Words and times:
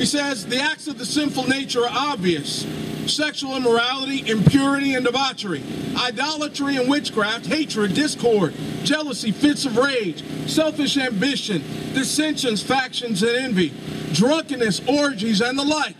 He 0.00 0.06
says 0.06 0.46
the 0.46 0.58
acts 0.58 0.88
of 0.88 0.96
the 0.96 1.04
sinful 1.04 1.46
nature 1.46 1.82
are 1.82 1.90
obvious 1.92 2.66
sexual 3.06 3.54
immorality, 3.54 4.26
impurity, 4.30 4.94
and 4.94 5.04
debauchery, 5.04 5.62
idolatry 5.94 6.76
and 6.76 6.88
witchcraft, 6.88 7.44
hatred, 7.44 7.92
discord, 7.92 8.54
jealousy, 8.82 9.30
fits 9.30 9.66
of 9.66 9.76
rage, 9.76 10.24
selfish 10.48 10.96
ambition, 10.96 11.60
dissensions, 11.92 12.62
factions, 12.62 13.22
and 13.22 13.36
envy, 13.36 13.74
drunkenness, 14.14 14.80
orgies, 14.88 15.42
and 15.42 15.58
the 15.58 15.64
like. 15.64 15.96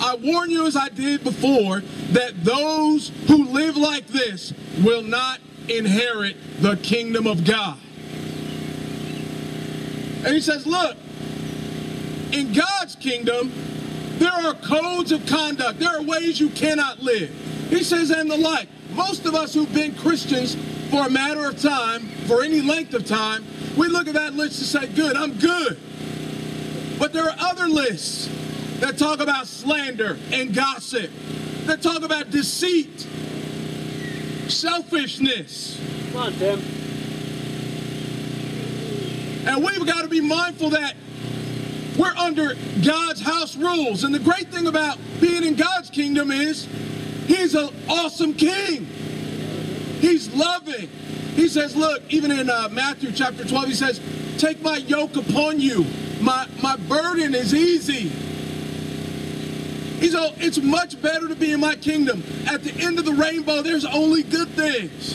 I 0.00 0.14
warn 0.14 0.48
you, 0.50 0.68
as 0.68 0.76
I 0.76 0.88
did 0.88 1.24
before, 1.24 1.80
that 2.12 2.44
those 2.44 3.08
who 3.26 3.44
live 3.46 3.76
like 3.76 4.06
this 4.06 4.52
will 4.84 5.02
not 5.02 5.40
inherit 5.68 6.36
the 6.60 6.76
kingdom 6.76 7.26
of 7.26 7.44
God. 7.44 7.76
And 10.24 10.32
he 10.32 10.40
says, 10.40 10.64
Look, 10.64 10.96
in 12.32 12.52
God's 12.52 12.96
kingdom, 12.96 13.52
there 14.18 14.32
are 14.32 14.54
codes 14.54 15.12
of 15.12 15.24
conduct. 15.26 15.78
There 15.78 15.88
are 15.88 16.02
ways 16.02 16.38
you 16.38 16.50
cannot 16.50 17.00
live. 17.00 17.30
He 17.70 17.82
says, 17.82 18.10
and 18.10 18.30
the 18.30 18.36
like. 18.36 18.68
Most 18.90 19.24
of 19.24 19.34
us 19.34 19.54
who've 19.54 19.72
been 19.72 19.94
Christians 19.94 20.56
for 20.90 21.06
a 21.06 21.10
matter 21.10 21.46
of 21.46 21.60
time, 21.60 22.08
for 22.26 22.42
any 22.42 22.60
length 22.60 22.92
of 22.94 23.06
time, 23.06 23.46
we 23.76 23.88
look 23.88 24.08
at 24.08 24.14
that 24.14 24.34
list 24.34 24.58
and 24.58 24.88
say, 24.88 24.94
good, 24.94 25.16
I'm 25.16 25.38
good. 25.38 25.78
But 26.98 27.12
there 27.12 27.24
are 27.24 27.36
other 27.38 27.68
lists 27.68 28.28
that 28.80 28.98
talk 28.98 29.20
about 29.20 29.46
slander 29.46 30.18
and 30.32 30.52
gossip, 30.54 31.10
that 31.66 31.80
talk 31.80 32.02
about 32.02 32.30
deceit, 32.30 33.06
selfishness. 34.50 35.80
Come 36.12 36.20
on, 36.20 36.32
Tim. 36.34 36.60
And 39.46 39.64
we've 39.64 39.86
got 39.86 40.02
to 40.02 40.08
be 40.08 40.20
mindful 40.20 40.70
that 40.70 40.94
we're 42.00 42.16
under 42.16 42.54
God's 42.82 43.20
house 43.20 43.56
rules. 43.56 44.04
And 44.04 44.14
the 44.14 44.18
great 44.18 44.48
thing 44.48 44.66
about 44.66 44.98
being 45.20 45.44
in 45.44 45.54
God's 45.54 45.90
kingdom 45.90 46.30
is 46.30 46.66
he's 47.26 47.54
an 47.54 47.68
awesome 47.88 48.32
king. 48.32 48.86
He's 50.00 50.32
loving. 50.34 50.88
He 51.36 51.46
says, 51.48 51.76
look, 51.76 52.02
even 52.08 52.30
in 52.30 52.48
uh, 52.48 52.68
Matthew 52.70 53.12
chapter 53.12 53.44
12, 53.44 53.66
he 53.66 53.74
says, 53.74 54.00
take 54.38 54.62
my 54.62 54.78
yoke 54.78 55.16
upon 55.16 55.60
you. 55.60 55.84
My, 56.22 56.48
my 56.62 56.76
burden 56.76 57.34
is 57.34 57.54
easy. 57.54 58.08
He's 60.00 60.14
all, 60.14 60.32
it's 60.38 60.58
much 60.58 61.00
better 61.02 61.28
to 61.28 61.34
be 61.34 61.52
in 61.52 61.60
my 61.60 61.76
kingdom. 61.76 62.22
At 62.46 62.64
the 62.64 62.72
end 62.82 62.98
of 62.98 63.04
the 63.04 63.12
rainbow, 63.12 63.60
there's 63.60 63.84
only 63.84 64.22
good 64.22 64.48
things. 64.48 65.14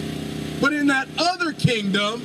But 0.61 0.71
in 0.73 0.87
that 0.87 1.07
other 1.17 1.51
kingdom, 1.51 2.21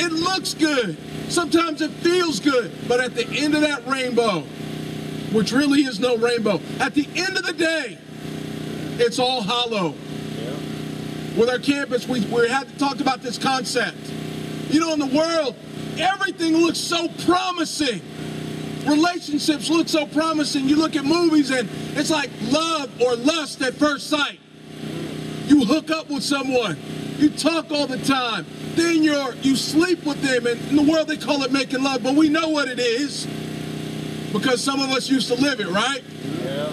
it 0.00 0.12
looks 0.12 0.54
good. 0.54 0.96
Sometimes 1.30 1.82
it 1.82 1.90
feels 1.90 2.40
good, 2.40 2.72
but 2.88 3.00
at 3.00 3.14
the 3.14 3.26
end 3.38 3.54
of 3.54 3.60
that 3.60 3.86
rainbow, 3.86 4.40
which 5.32 5.52
really 5.52 5.82
is 5.82 6.00
no 6.00 6.16
rainbow, 6.16 6.60
at 6.80 6.94
the 6.94 7.06
end 7.14 7.36
of 7.36 7.44
the 7.44 7.52
day, 7.52 7.98
it's 8.98 9.18
all 9.18 9.42
hollow. 9.42 9.94
Yeah. 10.38 11.38
With 11.38 11.50
our 11.50 11.58
campus, 11.58 12.08
we, 12.08 12.20
we 12.26 12.48
had 12.48 12.78
talked 12.78 13.00
about 13.00 13.20
this 13.20 13.38
concept. 13.38 13.96
You 14.70 14.80
know, 14.80 14.92
in 14.94 14.98
the 14.98 15.06
world, 15.06 15.54
everything 15.98 16.56
looks 16.56 16.78
so 16.78 17.08
promising. 17.24 18.00
Relationships 18.86 19.68
look 19.68 19.88
so 19.88 20.06
promising. 20.06 20.66
You 20.68 20.76
look 20.76 20.96
at 20.96 21.04
movies 21.04 21.50
and 21.50 21.68
it's 21.96 22.10
like 22.10 22.30
love 22.50 22.90
or 23.00 23.16
lust 23.16 23.60
at 23.60 23.74
first 23.74 24.08
sight. 24.08 24.40
You 25.46 25.64
hook 25.64 25.90
up 25.90 26.08
with 26.08 26.22
someone, 26.22 26.78
you 27.18 27.28
talk 27.28 27.70
all 27.70 27.86
the 27.86 27.98
time, 27.98 28.46
then 28.80 29.02
you're 29.02 29.34
you 29.36 29.56
sleep 29.56 30.04
with 30.04 30.22
them, 30.22 30.46
and 30.46 30.60
in 30.70 30.76
the 30.76 30.90
world 30.90 31.08
they 31.08 31.16
call 31.16 31.42
it 31.42 31.52
making 31.52 31.82
love, 31.82 32.02
but 32.02 32.14
we 32.14 32.28
know 32.28 32.48
what 32.48 32.68
it 32.68 32.78
is 32.78 33.26
because 34.32 34.62
some 34.62 34.80
of 34.80 34.90
us 34.90 35.08
used 35.08 35.28
to 35.28 35.34
live 35.34 35.60
it, 35.60 35.68
right? 35.68 36.02
Yeah. 36.44 36.72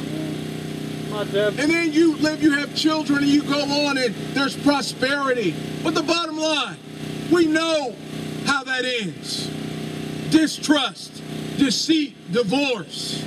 And 1.20 1.72
then 1.72 1.94
you 1.94 2.16
live, 2.18 2.44
you 2.44 2.52
have 2.52 2.76
children, 2.76 3.20
and 3.20 3.28
you 3.28 3.42
go 3.42 3.60
on, 3.60 3.98
and 3.98 4.14
there's 4.34 4.56
prosperity. 4.56 5.56
But 5.84 5.96
the 5.96 6.04
bottom 6.04 6.38
line, 6.38 6.78
we 7.32 7.48
know 7.48 7.96
how 8.46 8.64
that 8.64 8.86
ends 8.86 9.50
distrust, 10.30 11.24
deceit, 11.58 12.32
divorce. 12.32 13.24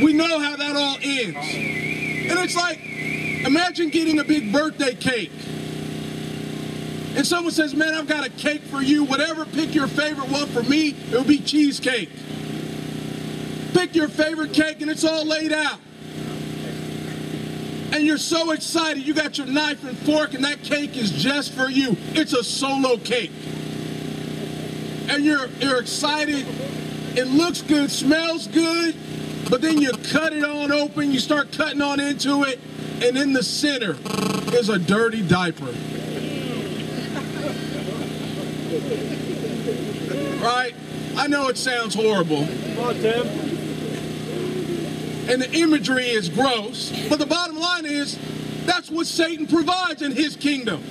We 0.00 0.12
know 0.12 0.38
how 0.38 0.56
that 0.56 0.76
all 0.76 0.98
ends. 1.02 1.36
And 2.30 2.38
it's 2.38 2.54
like, 2.54 2.78
imagine 3.44 3.90
getting 3.90 4.18
a 4.18 4.24
big 4.24 4.52
birthday 4.52 4.94
cake. 4.94 5.32
And 7.16 7.26
someone 7.26 7.52
says, 7.52 7.74
Man, 7.74 7.94
I've 7.94 8.06
got 8.06 8.26
a 8.26 8.30
cake 8.30 8.62
for 8.62 8.80
you. 8.80 9.04
Whatever, 9.04 9.44
pick 9.44 9.74
your 9.74 9.88
favorite 9.88 10.28
one. 10.28 10.46
For 10.48 10.62
me, 10.62 10.90
it 10.90 11.12
will 11.12 11.24
be 11.24 11.38
cheesecake. 11.38 12.10
Pick 13.72 13.94
your 13.94 14.08
favorite 14.08 14.52
cake, 14.52 14.80
and 14.80 14.90
it's 14.90 15.04
all 15.04 15.24
laid 15.24 15.52
out. 15.52 15.78
And 17.92 18.06
you're 18.06 18.18
so 18.18 18.52
excited. 18.52 19.06
You 19.06 19.14
got 19.14 19.38
your 19.38 19.46
knife 19.46 19.82
and 19.84 19.96
fork, 19.98 20.34
and 20.34 20.44
that 20.44 20.62
cake 20.62 20.96
is 20.96 21.10
just 21.10 21.52
for 21.54 21.68
you. 21.68 21.96
It's 22.12 22.34
a 22.34 22.44
solo 22.44 22.98
cake. 22.98 23.32
And 25.08 25.24
you're, 25.24 25.46
you're 25.58 25.80
excited. 25.80 26.46
It 27.16 27.26
looks 27.26 27.62
good, 27.62 27.90
smells 27.90 28.46
good, 28.46 28.94
but 29.50 29.62
then 29.62 29.78
you 29.78 29.90
cut 30.10 30.32
it 30.32 30.44
on 30.44 30.70
open, 30.70 31.10
you 31.10 31.18
start 31.18 31.50
cutting 31.50 31.80
on 31.80 31.98
into 31.98 32.44
it, 32.44 32.60
and 33.02 33.16
in 33.16 33.32
the 33.32 33.42
center 33.42 33.96
is 34.56 34.68
a 34.68 34.78
dirty 34.78 35.22
diaper. 35.22 35.72
Right? 40.42 40.74
I 41.16 41.26
know 41.26 41.48
it 41.48 41.58
sounds 41.58 41.94
horrible, 41.94 42.46
Come 42.46 42.78
on, 42.78 42.94
Tim. 42.96 43.26
and 45.28 45.42
the 45.42 45.50
imagery 45.52 46.06
is 46.06 46.28
gross, 46.28 46.92
but 47.08 47.18
the 47.18 47.26
bottom 47.26 47.58
line 47.58 47.86
is 47.86 48.18
that's 48.64 48.90
what 48.90 49.06
Satan 49.06 49.46
provides 49.46 50.02
in 50.02 50.12
his 50.12 50.36
kingdom. 50.36 50.82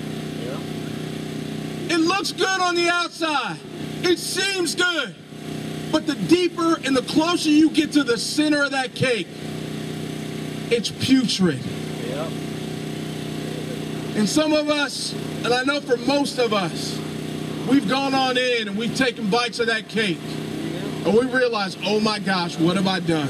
Yeah. 0.46 1.96
It 1.96 2.00
looks 2.00 2.32
good 2.32 2.60
on 2.62 2.76
the 2.76 2.90
outside. 2.90 3.58
It 4.04 4.18
seems 4.20 4.76
good. 4.76 5.16
But 5.92 6.06
the 6.06 6.16
deeper 6.16 6.78
and 6.84 6.96
the 6.98 7.04
closer 7.04 7.50
you 7.50 7.70
get 7.70 7.94
to 7.94 8.04
the 8.04 8.18
center 8.18 8.64
of 8.64 8.72
that 8.72 8.94
cake, 8.96 9.28
it's 10.70 10.90
putrid. 10.92 11.62
Yeah. 12.18 12.30
And 14.18 14.28
some 14.28 14.54
of 14.54 14.70
us, 14.72 15.14
and 15.44 15.54
I 15.54 15.64
know 15.64 15.80
for 15.80 15.98
most 15.98 16.40
of 16.40 16.52
us, 16.52 17.00
we've 17.70 17.88
gone 17.88 18.16
on 18.16 18.38
in 18.38 18.68
and 18.68 18.76
we've 18.76 18.96
taken 18.96 19.30
bites 19.30 19.60
of 19.60 19.68
that 19.68 19.88
cake. 19.88 20.18
And 21.06 21.14
we 21.14 21.28
realize, 21.28 21.78
oh 21.86 22.00
my 22.00 22.18
gosh, 22.18 22.58
what 22.58 22.76
have 22.76 22.88
I 22.88 23.02
done? 23.02 23.30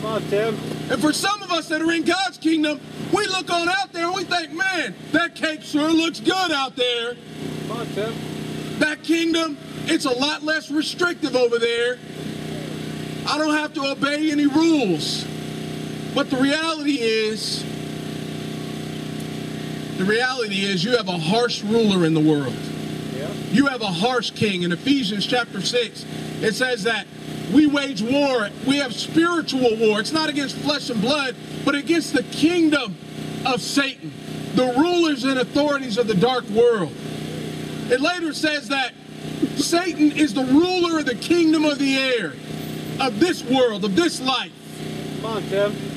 Come 0.00 0.06
on, 0.06 0.22
Tim. 0.22 0.56
And 0.90 1.00
for 1.00 1.12
some 1.12 1.40
of 1.42 1.52
us 1.52 1.68
that 1.68 1.80
are 1.80 1.92
in 1.92 2.02
God's 2.02 2.38
kingdom, 2.38 2.80
we 3.14 3.24
look 3.26 3.50
on 3.50 3.68
out 3.68 3.92
there 3.92 4.06
and 4.06 4.14
we 4.16 4.24
think, 4.24 4.52
man, 4.52 4.96
that 5.12 5.36
cake 5.36 5.62
sure 5.62 5.92
looks 5.92 6.18
good 6.18 6.50
out 6.50 6.74
there. 6.74 7.14
Come 7.68 7.76
on, 7.78 7.86
Tim. 7.94 8.12
That 8.80 9.04
kingdom, 9.04 9.56
it's 9.84 10.06
a 10.06 10.10
lot 10.18 10.42
less 10.42 10.72
restrictive 10.72 11.36
over 11.36 11.60
there. 11.60 11.98
I 13.28 13.38
don't 13.38 13.54
have 13.54 13.74
to 13.74 13.84
obey 13.92 14.32
any 14.32 14.46
rules. 14.46 15.24
But 16.14 16.30
the 16.30 16.38
reality 16.38 16.98
is, 17.00 17.64
the 19.98 20.04
reality 20.04 20.64
is 20.64 20.84
you 20.84 20.96
have 20.96 21.08
a 21.08 21.18
harsh 21.18 21.62
ruler 21.64 22.06
in 22.06 22.14
the 22.14 22.20
world. 22.20 22.54
Yeah. 23.16 23.32
You 23.50 23.66
have 23.66 23.82
a 23.82 23.86
harsh 23.86 24.30
king. 24.30 24.62
In 24.62 24.70
Ephesians 24.70 25.26
chapter 25.26 25.60
6, 25.60 26.06
it 26.40 26.54
says 26.54 26.84
that 26.84 27.06
we 27.52 27.66
wage 27.66 28.00
war. 28.00 28.48
We 28.64 28.76
have 28.76 28.94
spiritual 28.94 29.76
war. 29.76 29.98
It's 29.98 30.12
not 30.12 30.28
against 30.28 30.56
flesh 30.58 30.88
and 30.88 31.00
blood, 31.00 31.34
but 31.64 31.74
against 31.74 32.12
the 32.12 32.22
kingdom 32.22 32.96
of 33.44 33.60
Satan, 33.60 34.12
the 34.54 34.72
rulers 34.78 35.24
and 35.24 35.40
authorities 35.40 35.98
of 35.98 36.06
the 36.06 36.14
dark 36.14 36.48
world. 36.50 36.92
It 37.90 38.00
later 38.00 38.32
says 38.32 38.68
that 38.68 38.94
Satan 39.56 40.12
is 40.12 40.32
the 40.32 40.44
ruler 40.44 41.00
of 41.00 41.06
the 41.06 41.16
kingdom 41.16 41.64
of 41.64 41.80
the 41.80 41.96
air, 41.96 42.34
of 43.00 43.18
this 43.18 43.42
world, 43.42 43.84
of 43.84 43.96
this 43.96 44.20
life. 44.20 44.52
Come 45.16 45.24
on, 45.24 45.42
Tim. 45.48 45.87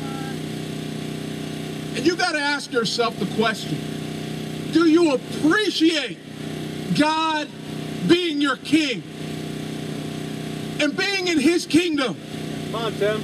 And 1.96 2.06
you 2.06 2.16
got 2.16 2.32
to 2.34 2.40
ask 2.40 2.72
yourself 2.72 3.18
the 3.20 3.28
question 3.36 3.78
Do 4.72 4.88
you 4.88 5.14
appreciate 5.14 6.18
God 6.98 7.48
being 8.08 8.42
your 8.42 8.58
king 8.58 9.04
and 10.80 10.96
being 10.96 11.28
in 11.28 11.40
his 11.40 11.66
kingdom? 11.66 12.18
Come 12.72 12.76
on, 12.76 12.94
Tim. 12.94 13.22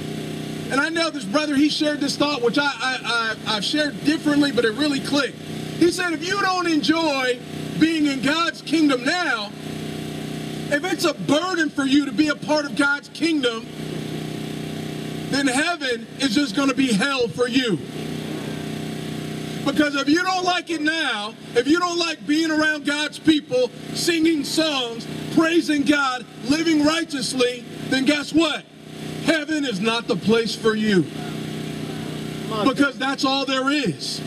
And 0.70 0.80
I 0.80 0.90
know 0.90 1.08
this 1.08 1.24
brother, 1.24 1.56
he 1.56 1.70
shared 1.70 2.00
this 2.00 2.16
thought, 2.16 2.42
which 2.42 2.58
I, 2.58 2.66
I, 2.66 3.36
I, 3.46 3.56
I've 3.56 3.64
shared 3.64 4.04
differently, 4.04 4.52
but 4.52 4.66
it 4.66 4.72
really 4.74 5.00
clicked. 5.00 5.38
He 5.78 5.90
said, 5.90 6.12
if 6.12 6.26
you 6.26 6.38
don't 6.42 6.66
enjoy 6.66 7.38
being 7.80 8.06
in 8.06 8.20
God's 8.20 8.60
kingdom 8.60 9.02
now, 9.04 9.50
if 10.70 10.84
it's 10.84 11.04
a 11.04 11.14
burden 11.14 11.70
for 11.70 11.84
you 11.84 12.04
to 12.04 12.12
be 12.12 12.28
a 12.28 12.34
part 12.34 12.66
of 12.66 12.76
God's 12.76 13.08
kingdom, 13.08 13.66
then 15.30 15.46
heaven 15.46 16.06
is 16.20 16.34
just 16.34 16.54
going 16.54 16.68
to 16.68 16.74
be 16.74 16.92
hell 16.92 17.28
for 17.28 17.48
you. 17.48 17.78
Because 19.64 19.94
if 19.96 20.08
you 20.08 20.22
don't 20.22 20.44
like 20.44 20.70
it 20.70 20.80
now, 20.80 21.34
if 21.54 21.66
you 21.66 21.78
don't 21.78 21.98
like 21.98 22.26
being 22.26 22.50
around 22.50 22.84
God's 22.84 23.18
people, 23.18 23.70
singing 23.94 24.44
songs, 24.44 25.06
praising 25.34 25.82
God, 25.82 26.24
living 26.48 26.84
righteously, 26.84 27.64
then 27.88 28.04
guess 28.04 28.32
what? 28.32 28.64
Heaven 29.24 29.64
is 29.64 29.80
not 29.80 30.06
the 30.06 30.16
place 30.16 30.54
for 30.54 30.74
you. 30.74 31.02
Because 32.64 32.98
that's 32.98 33.24
all 33.24 33.44
there 33.44 33.70
is. 33.70 34.22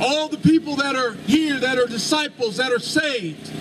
All 0.00 0.28
the 0.28 0.38
people 0.38 0.76
that 0.76 0.96
are 0.96 1.12
here, 1.12 1.58
that 1.58 1.78
are 1.78 1.86
disciples, 1.86 2.56
that 2.56 2.72
are 2.72 2.80
saved, 2.80 3.52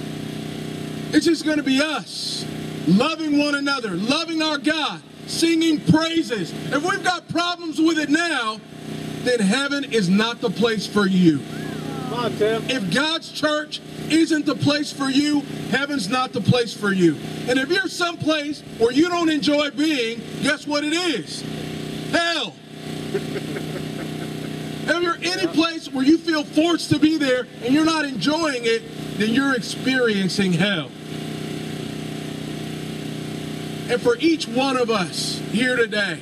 it's 1.14 1.26
just 1.26 1.46
going 1.46 1.58
to 1.58 1.64
be 1.64 1.82
us 1.82 2.46
loving 2.88 3.38
one 3.38 3.56
another, 3.56 3.92
loving 3.92 4.42
our 4.42 4.58
God, 4.58 5.02
singing 5.28 5.80
praises. 5.80 6.52
If 6.74 6.84
we've 6.84 7.04
got 7.04 7.28
problems 7.30 7.80
with 7.80 8.00
it 8.00 8.10
now, 8.10 8.60
then 9.24 9.40
heaven 9.40 9.84
is 9.86 10.10
not 10.10 10.42
the 10.42 10.50
place 10.50 10.88
for 10.88 11.06
you. 11.06 11.40
On, 12.12 12.32
If 12.40 12.94
God's 12.94 13.32
church 13.32 13.82
isn't 14.10 14.46
the 14.46 14.56
place 14.56 14.92
for 14.92 15.10
you, 15.10 15.42
heaven's 15.70 16.10
not 16.10 16.34
the 16.34 16.42
place 16.42 16.74
for 16.74 16.92
you. 16.92 17.16
And 17.48 17.60
if 17.60 17.70
you're 17.70 17.88
someplace 17.88 18.62
where 18.78 18.92
you 18.92 19.10
don't 19.10 19.30
enjoy 19.30 19.70
being, 19.72 20.22
guess 20.42 20.66
what 20.66 20.84
it 20.84 20.94
is? 20.94 21.42
Hell. 22.12 22.56
if 23.14 25.04
you're 25.04 25.18
any 25.22 25.48
place 25.48 25.92
where 25.92 26.04
you 26.04 26.18
feel 26.18 26.44
forced 26.44 26.90
to 26.90 27.00
be 27.00 27.18
there 27.18 27.46
and 27.64 27.74
you're 27.74 27.86
not 27.86 28.06
enjoying 28.06 28.62
it, 28.64 28.82
then 29.18 29.30
you're 29.30 29.56
experiencing 29.56 30.54
hell. 30.54 30.90
And 33.90 34.02
for 34.02 34.18
each 34.18 34.48
one 34.48 34.78
of 34.78 34.90
us 34.90 35.40
here 35.52 35.76
today, 35.76 36.20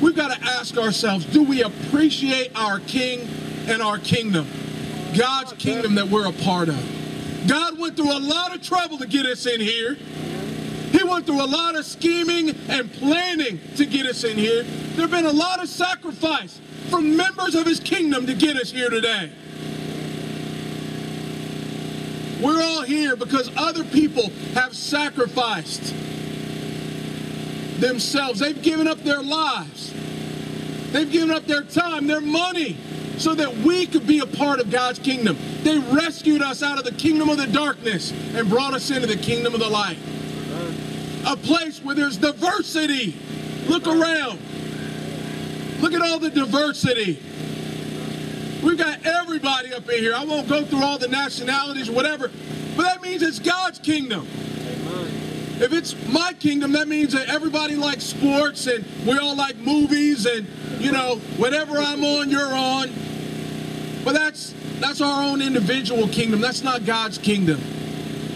we've 0.00 0.16
got 0.16 0.36
to 0.36 0.44
ask 0.44 0.76
ourselves 0.76 1.24
do 1.26 1.42
we 1.42 1.62
appreciate 1.62 2.52
our 2.54 2.80
King 2.80 3.20
and 3.66 3.82
our 3.82 3.98
kingdom? 3.98 4.46
God's 5.16 5.52
kingdom 5.54 5.94
that 5.94 6.08
we're 6.08 6.28
a 6.28 6.32
part 6.32 6.68
of. 6.68 6.98
God 7.46 7.78
went 7.78 7.96
through 7.96 8.16
a 8.16 8.18
lot 8.18 8.54
of 8.54 8.62
trouble 8.62 8.98
to 8.98 9.06
get 9.06 9.26
us 9.26 9.46
in 9.46 9.60
here. 9.60 9.94
He 9.94 11.02
went 11.04 11.26
through 11.26 11.42
a 11.42 11.46
lot 11.46 11.76
of 11.76 11.84
scheming 11.84 12.50
and 12.68 12.92
planning 12.94 13.60
to 13.76 13.86
get 13.86 14.06
us 14.06 14.24
in 14.24 14.36
here. 14.36 14.62
There 14.62 15.02
have 15.06 15.10
been 15.10 15.26
a 15.26 15.32
lot 15.32 15.62
of 15.62 15.68
sacrifice 15.68 16.60
from 16.90 17.16
members 17.16 17.54
of 17.54 17.66
his 17.66 17.80
kingdom 17.80 18.26
to 18.26 18.34
get 18.34 18.56
us 18.56 18.70
here 18.70 18.90
today. 18.90 19.30
We're 22.42 22.62
all 22.62 22.82
here 22.82 23.16
because 23.16 23.50
other 23.56 23.84
people 23.84 24.30
have 24.54 24.74
sacrificed 24.74 25.94
themselves. 27.80 28.40
They've 28.40 28.60
given 28.60 28.86
up 28.86 28.98
their 28.98 29.22
lives. 29.22 29.92
They've 30.92 31.10
given 31.10 31.30
up 31.30 31.44
their 31.44 31.62
time, 31.62 32.06
their 32.06 32.20
money, 32.20 32.76
so 33.18 33.34
that 33.34 33.54
we 33.58 33.86
could 33.86 34.06
be 34.06 34.20
a 34.20 34.26
part 34.26 34.60
of 34.60 34.70
God's 34.70 34.98
kingdom. 34.98 35.36
They 35.62 35.78
rescued 35.78 36.40
us 36.40 36.62
out 36.62 36.78
of 36.78 36.84
the 36.84 36.92
kingdom 36.92 37.28
of 37.28 37.36
the 37.36 37.46
darkness 37.46 38.12
and 38.34 38.48
brought 38.48 38.74
us 38.74 38.90
into 38.90 39.06
the 39.06 39.16
kingdom 39.16 39.54
of 39.54 39.60
the 39.60 39.68
light. 39.68 39.98
A 41.26 41.36
place 41.36 41.82
where 41.82 41.94
there's 41.94 42.16
diversity. 42.16 43.14
Look 43.68 43.86
around. 43.86 44.38
Look 45.80 45.92
at 45.92 46.00
all 46.00 46.18
the 46.18 46.30
diversity. 46.30 47.20
We've 48.62 48.78
got 48.78 49.04
everybody 49.06 49.72
up 49.72 49.88
in 49.88 49.98
here. 49.98 50.14
I 50.14 50.24
won't 50.24 50.48
go 50.48 50.64
through 50.64 50.82
all 50.82 50.98
the 50.98 51.08
nationalities, 51.08 51.90
whatever, 51.90 52.30
but 52.76 52.82
that 52.82 53.02
means 53.02 53.22
it's 53.22 53.38
God's 53.38 53.78
kingdom. 53.78 54.26
If 55.60 55.72
it's 55.72 55.94
my 56.08 56.32
kingdom, 56.34 56.72
that 56.72 56.86
means 56.86 57.12
that 57.14 57.28
everybody 57.28 57.74
likes 57.74 58.04
sports 58.04 58.66
and 58.68 58.84
we 59.04 59.18
all 59.18 59.34
like 59.34 59.56
movies 59.56 60.24
and 60.24 60.46
you 60.80 60.92
know 60.92 61.16
whatever 61.36 61.78
I'm 61.78 62.04
on, 62.04 62.30
you're 62.30 62.54
on. 62.54 62.90
But 64.04 64.12
that's 64.12 64.54
that's 64.78 65.00
our 65.00 65.24
own 65.24 65.42
individual 65.42 66.06
kingdom. 66.08 66.40
That's 66.40 66.62
not 66.62 66.84
God's 66.84 67.18
kingdom. 67.18 67.60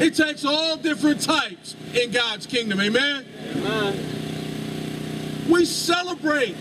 It 0.00 0.16
takes 0.16 0.44
all 0.44 0.76
different 0.76 1.20
types 1.20 1.76
in 1.94 2.10
God's 2.10 2.46
kingdom. 2.46 2.80
Amen. 2.80 3.24
Amen. 3.56 3.96
We 5.48 5.64
celebrate 5.64 6.56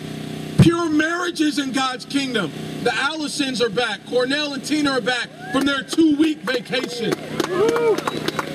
pure 0.59 0.89
marriages 0.89 1.57
in 1.57 1.71
God's 1.71 2.05
kingdom. 2.05 2.51
The 2.83 2.91
Allisons 2.91 3.61
are 3.61 3.69
back. 3.69 4.05
Cornell 4.07 4.53
and 4.53 4.63
Tina 4.63 4.91
are 4.91 5.01
back 5.01 5.29
from 5.51 5.65
their 5.65 5.81
two-week 5.81 6.39
vacation. 6.39 7.13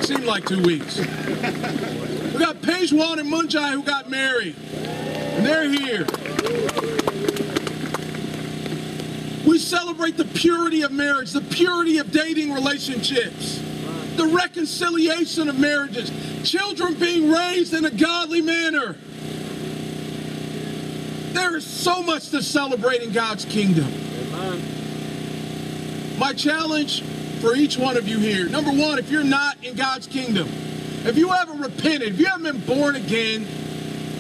Seemed 0.02 0.25
like 0.25 0.46
two 0.46 0.62
weeks. 0.62 0.98
We 0.98 1.04
got 2.38 2.56
Pejwan 2.62 3.19
and 3.19 3.32
Munjai 3.32 3.72
who 3.72 3.82
got 3.82 4.08
married. 4.10 4.54
And 4.56 5.44
they're 5.44 5.69
here. 5.69 6.06
We 9.46 9.58
celebrate 9.58 10.16
the 10.16 10.25
purity 10.25 10.82
of 10.82 10.93
marriage, 10.93 11.32
the 11.32 11.40
purity 11.40 11.98
of 11.98 12.10
dating 12.12 12.52
relationships, 12.52 13.60
the 14.16 14.26
reconciliation 14.26 15.48
of 15.48 15.58
marriages, 15.58 16.10
children 16.48 16.94
being 16.94 17.31
raised 17.31 17.75
in 17.75 17.84
a 17.84 17.90
godly 17.90 18.43
manner. 18.43 18.96
There 21.32 21.56
is 21.56 21.66
so 21.66 22.02
much 22.02 22.31
to 22.31 22.43
celebrate 22.43 23.02
in 23.02 23.12
God's 23.12 23.44
kingdom. 23.44 23.87
Amen. 24.32 24.62
My 26.19 26.32
challenge 26.32 27.02
for 27.40 27.54
each 27.54 27.76
one 27.76 27.96
of 27.96 28.08
you 28.08 28.18
here 28.18 28.48
number 28.48 28.70
one, 28.70 28.98
if 28.98 29.10
you're 29.10 29.24
not 29.24 29.62
in 29.64 29.74
God's 29.74 30.06
kingdom, 30.06 30.48
if 31.04 31.16
you 31.16 31.28
haven't 31.28 31.60
repented, 31.60 32.14
if 32.14 32.18
you 32.18 32.26
haven't 32.26 32.66
been 32.66 32.76
born 32.78 32.96
again, 32.96 33.46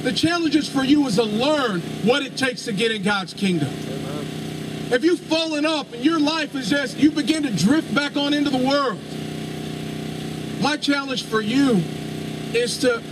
the 0.02 0.12
challenge 0.12 0.54
is 0.54 0.68
for 0.68 0.84
you 0.84 1.06
is 1.06 1.16
to 1.16 1.24
learn 1.24 1.80
what 2.04 2.22
it 2.22 2.36
takes 2.36 2.64
to 2.66 2.72
get 2.72 2.92
in 2.92 3.02
God's 3.02 3.34
kingdom. 3.34 3.68
Amen. 3.68 4.26
If 4.92 5.02
you've 5.02 5.18
fallen 5.18 5.66
off 5.66 5.92
and 5.92 6.04
your 6.04 6.20
life 6.20 6.54
is 6.54 6.70
just, 6.70 6.96
you 6.96 7.10
begin 7.10 7.42
to 7.42 7.50
drift 7.50 7.92
back 7.92 8.16
on 8.16 8.32
into 8.32 8.50
the 8.50 8.58
world, 8.58 9.00
my 10.62 10.76
challenge 10.76 11.24
for 11.24 11.40
you 11.40 11.82
is 12.54 12.78
to 12.78 13.02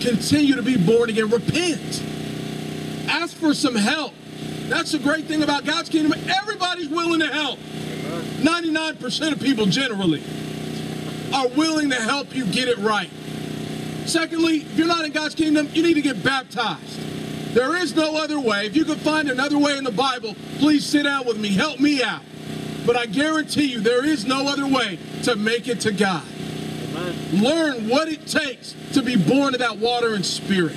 continue 0.00 0.54
to 0.54 0.62
be 0.62 0.76
born 0.76 1.10
again. 1.10 1.28
Repent. 1.28 2.02
Ask 3.08 3.36
for 3.36 3.52
some 3.52 3.74
help. 3.74 4.14
That's 4.68 4.92
the 4.92 4.98
great 4.98 5.24
thing 5.24 5.42
about 5.42 5.64
God's 5.64 5.88
kingdom. 5.88 6.12
Everybody's 6.28 6.88
willing 6.88 7.20
to 7.20 7.26
help. 7.26 7.58
99% 8.40 9.32
of 9.32 9.40
people 9.40 9.66
generally 9.66 10.22
are 11.32 11.48
willing 11.48 11.90
to 11.90 11.96
help 11.96 12.34
you 12.34 12.46
get 12.46 12.68
it 12.68 12.78
right. 12.78 13.10
Secondly, 14.06 14.58
if 14.58 14.76
you're 14.76 14.86
not 14.86 15.04
in 15.04 15.12
God's 15.12 15.34
kingdom, 15.34 15.68
you 15.72 15.82
need 15.82 15.94
to 15.94 16.02
get 16.02 16.22
baptized. 16.22 17.00
There 17.54 17.76
is 17.76 17.94
no 17.94 18.16
other 18.16 18.38
way. 18.38 18.66
If 18.66 18.76
you 18.76 18.84
can 18.84 18.96
find 18.96 19.30
another 19.30 19.58
way 19.58 19.78
in 19.78 19.84
the 19.84 19.92
Bible, 19.92 20.34
please 20.58 20.84
sit 20.84 21.04
down 21.04 21.26
with 21.26 21.38
me. 21.38 21.48
Help 21.48 21.80
me 21.80 22.02
out. 22.02 22.22
But 22.84 22.96
I 22.96 23.06
guarantee 23.06 23.66
you, 23.66 23.80
there 23.80 24.04
is 24.04 24.26
no 24.26 24.46
other 24.48 24.66
way 24.66 24.98
to 25.22 25.36
make 25.36 25.68
it 25.68 25.80
to 25.82 25.92
God. 25.92 26.24
Amen. 26.96 27.42
Learn 27.42 27.88
what 27.88 28.08
it 28.08 28.26
takes 28.26 28.74
to 28.92 29.02
be 29.02 29.16
born 29.16 29.54
of 29.54 29.60
that 29.60 29.78
water 29.78 30.14
and 30.14 30.26
spirit. 30.26 30.76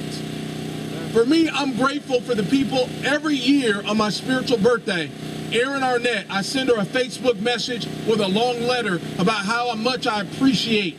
For 1.12 1.26
me, 1.26 1.50
I'm 1.50 1.76
grateful 1.76 2.22
for 2.22 2.36
the 2.36 2.44
people 2.44 2.90
every 3.04 3.36
year 3.36 3.82
on 3.86 3.98
my 3.98 4.10
spiritual 4.10 4.60
birthday. 4.60 5.10
Erin 5.52 5.82
Arnett, 5.82 6.26
I 6.30 6.42
send 6.42 6.70
her 6.70 6.76
a 6.76 6.86
Facebook 6.86 7.40
message 7.40 7.86
with 8.06 8.20
a 8.20 8.28
long 8.28 8.64
letter 8.64 8.96
about 9.18 9.46
how 9.46 9.74
much 9.76 10.06
I 10.06 10.22
appreciate 10.22 10.98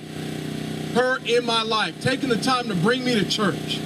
her 0.94 1.18
in 1.26 1.44
my 1.44 1.62
life, 1.62 2.00
taking 2.00 2.30
the 2.30 2.38
time 2.38 2.68
to 2.68 2.74
bring 2.74 3.04
me 3.04 3.14
to 3.14 3.28
church. 3.28 3.78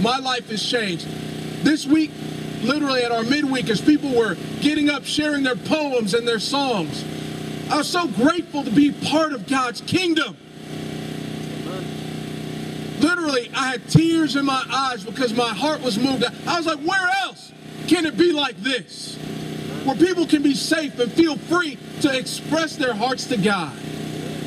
My 0.00 0.18
life 0.18 0.50
has 0.50 0.62
changed. 0.62 1.06
This 1.64 1.86
week, 1.86 2.10
literally 2.62 3.02
at 3.02 3.12
our 3.12 3.22
midweek, 3.22 3.70
as 3.70 3.80
people 3.80 4.10
were 4.10 4.36
getting 4.60 4.90
up, 4.90 5.04
sharing 5.04 5.44
their 5.44 5.56
poems 5.56 6.14
and 6.14 6.26
their 6.26 6.40
songs, 6.40 7.04
I 7.70 7.78
was 7.78 7.88
so 7.88 8.08
grateful 8.08 8.64
to 8.64 8.70
be 8.70 8.90
part 8.90 9.32
of 9.32 9.46
God's 9.46 9.80
kingdom. 9.80 10.36
Literally, 12.98 13.50
I 13.54 13.70
had 13.70 13.88
tears 13.88 14.34
in 14.34 14.44
my 14.44 14.64
eyes 14.72 15.04
because 15.04 15.32
my 15.34 15.50
heart 15.50 15.82
was 15.82 15.98
moved. 15.98 16.24
I 16.46 16.56
was 16.56 16.66
like, 16.66 16.80
where 16.80 17.10
else 17.22 17.52
can 17.86 18.06
it 18.06 18.16
be 18.16 18.32
like 18.32 18.56
this? 18.56 19.16
Where 19.86 19.94
people 19.94 20.26
can 20.26 20.42
be 20.42 20.54
safe 20.54 20.98
and 20.98 21.12
feel 21.12 21.36
free 21.36 21.78
to 22.00 22.18
express 22.18 22.74
their 22.74 22.92
hearts 22.92 23.26
to 23.26 23.36
God 23.36 23.72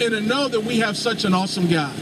and 0.01 0.11
to 0.11 0.19
know 0.19 0.49
that 0.49 0.61
we 0.61 0.79
have 0.79 0.97
such 0.97 1.23
an 1.23 1.33
awesome 1.33 1.69
God. 1.69 1.95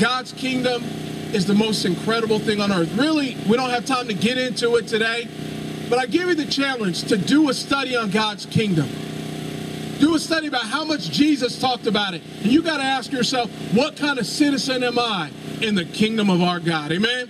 God's 0.00 0.32
kingdom 0.32 0.82
is 1.34 1.44
the 1.44 1.54
most 1.54 1.84
incredible 1.84 2.38
thing 2.38 2.62
on 2.62 2.72
earth. 2.72 2.90
Really, 2.96 3.36
we 3.46 3.58
don't 3.58 3.68
have 3.68 3.84
time 3.84 4.08
to 4.08 4.14
get 4.14 4.38
into 4.38 4.76
it 4.76 4.86
today, 4.86 5.28
but 5.90 5.98
I 5.98 6.06
give 6.06 6.28
you 6.28 6.34
the 6.34 6.46
challenge 6.46 7.04
to 7.04 7.18
do 7.18 7.50
a 7.50 7.54
study 7.54 7.94
on 7.94 8.10
God's 8.10 8.46
kingdom. 8.46 8.88
Do 9.98 10.14
a 10.14 10.18
study 10.18 10.46
about 10.46 10.62
how 10.62 10.84
much 10.84 11.10
Jesus 11.10 11.60
talked 11.60 11.86
about 11.86 12.14
it. 12.14 12.22
And 12.42 12.46
you 12.46 12.62
got 12.62 12.78
to 12.78 12.84
ask 12.84 13.12
yourself, 13.12 13.50
what 13.74 13.96
kind 13.96 14.18
of 14.18 14.26
citizen 14.26 14.82
am 14.82 14.98
I 14.98 15.30
in 15.60 15.74
the 15.74 15.84
kingdom 15.84 16.30
of 16.30 16.40
our 16.40 16.60
God? 16.60 16.90
Amen? 16.92 17.28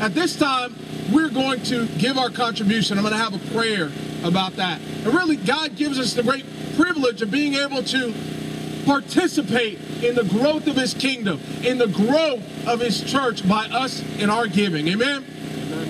At 0.00 0.14
this 0.14 0.36
time, 0.36 0.76
we're 1.12 1.30
going 1.30 1.62
to 1.64 1.86
give 1.98 2.18
our 2.18 2.30
contribution. 2.30 2.98
I'm 2.98 3.04
going 3.04 3.14
to 3.14 3.18
have 3.18 3.34
a 3.34 3.52
prayer 3.52 3.90
about 4.22 4.56
that. 4.56 4.80
And 4.80 5.06
really, 5.08 5.36
God 5.36 5.76
gives 5.76 5.98
us 5.98 6.14
the 6.14 6.22
great 6.22 6.44
privilege 6.76 7.22
of 7.22 7.30
being 7.30 7.54
able 7.54 7.82
to 7.82 8.14
participate 8.84 9.78
in 10.02 10.14
the 10.14 10.24
growth 10.24 10.66
of 10.66 10.76
his 10.76 10.94
kingdom, 10.94 11.40
in 11.62 11.78
the 11.78 11.88
growth 11.88 12.66
of 12.66 12.80
his 12.80 13.02
church 13.02 13.46
by 13.48 13.66
us 13.66 14.02
in 14.18 14.30
our 14.30 14.46
giving. 14.46 14.88
Amen? 14.88 15.24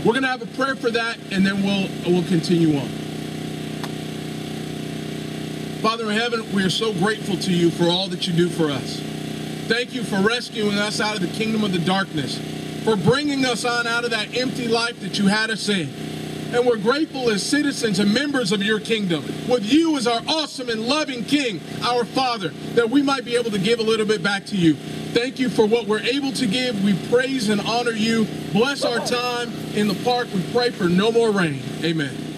We're 0.05 0.13
going 0.13 0.23
to 0.23 0.29
have 0.29 0.43
a 0.43 0.47
prayer 0.47 0.77
for 0.77 0.91
that, 0.91 1.19
and 1.31 1.45
then 1.45 1.63
we'll 1.63 1.89
we'll 2.07 2.27
continue 2.29 2.77
on. 2.79 2.89
Father 5.81 6.11
in 6.11 6.19
heaven, 6.19 6.53
we 6.53 6.63
are 6.63 6.71
so 6.71 6.93
grateful 6.93 7.37
to 7.37 7.53
you 7.53 7.71
for 7.71 7.85
all 7.85 8.09
that 8.09 8.27
you 8.27 8.35
do 8.35 8.49
for 8.49 8.71
us. 8.71 9.01
Thank 9.67 9.95
you 9.95 10.03
for 10.03 10.21
rescuing 10.21 10.77
us 10.77 11.01
out 11.01 11.15
of 11.17 11.23
the 11.23 11.29
kingdom 11.29 11.65
of 11.65 11.73
the 11.73 11.79
darkness, 11.79 12.39
for 12.85 12.97
bringing 12.97 13.45
us 13.45 13.65
on 13.65 13.87
out 13.87 14.05
of 14.05 14.11
that 14.11 14.37
empty 14.37 14.69
life 14.69 15.01
that 15.01 15.19
you 15.19 15.27
had 15.27 15.51
us 15.51 15.69
in. 15.69 15.89
And 16.53 16.67
we're 16.67 16.79
grateful 16.79 17.31
as 17.31 17.45
citizens 17.45 18.01
and 18.01 18.13
members 18.13 18.51
of 18.51 18.61
your 18.63 18.81
kingdom, 18.81 19.23
with 19.49 19.65
you 19.65 19.97
as 19.97 20.09
our 20.09 20.21
awesome 20.27 20.69
and 20.69 20.87
loving 20.87 21.25
King, 21.25 21.61
our 21.83 22.05
Father, 22.05 22.49
that 22.75 22.91
we 22.91 23.03
might 23.03 23.25
be 23.25 23.37
able 23.37 23.53
to 23.53 23.59
give 23.59 23.79
a 23.79 23.85
little 23.85 24.07
bit 24.07 24.23
back 24.23 24.47
to 24.47 24.57
you. 24.57 24.75
Thank 24.75 25.39
you 25.39 25.49
for 25.49 25.67
what 25.67 25.87
we're 25.87 26.01
able 26.01 26.33
to 26.33 26.47
give. 26.47 26.83
We 26.83 26.95
praise 27.09 27.49
and 27.49 27.61
honor 27.61 27.93
you. 27.93 28.27
Bless 28.53 28.85
our 28.85 28.99
time 28.99 29.53
in 29.75 29.87
the 29.87 29.95
park. 30.03 30.29
We 30.35 30.43
pray 30.53 30.71
for 30.71 30.89
no 30.89 31.13
more 31.13 31.31
rain. 31.31 31.63
Amen. 31.85 32.30